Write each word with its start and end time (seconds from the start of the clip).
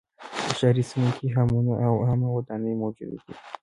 په 0.45 0.53
ښاري 0.59 0.83
سیمو 0.89 1.09
کې 1.17 1.27
حمونه 1.35 1.73
او 1.87 1.93
عامه 2.05 2.27
ودانۍ 2.35 2.73
موجودې 2.81 3.17
وې 3.21 3.33